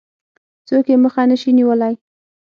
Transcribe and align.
څوک 0.67 0.85
يې 0.91 0.97
مخه 1.03 1.23
نه 1.29 1.35
شي 1.41 1.51
نيولای. 1.57 1.95